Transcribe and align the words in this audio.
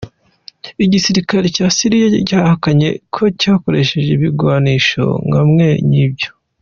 Igisirikare 0.85 1.45
ca 1.55 1.67
Syria 1.77 2.07
cahakanye 2.29 2.89
ko 3.13 3.23
cakoresheje 3.39 4.09
ibigwanisho 4.17 5.05
nka 5.27 5.41
mwenivyo. 5.49 6.29